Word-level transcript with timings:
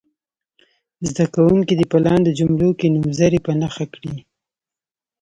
زده 1.09 1.25
کوونکي 1.35 1.73
دې 1.79 1.85
په 1.91 1.97
لاندې 2.05 2.35
جملو 2.39 2.69
کې 2.79 2.87
نومځري 2.93 3.39
په 3.45 3.51
نښه 3.61 3.85
کړي. 3.93 4.15